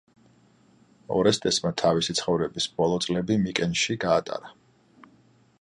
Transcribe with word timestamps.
ორესტესმა 1.17 1.71
თავისი 1.83 2.17
ცხოვრების 2.21 2.69
ბოლო 2.79 2.99
წლები 3.07 3.41
მიკენში 3.47 4.01
გაატარა. 4.07 4.55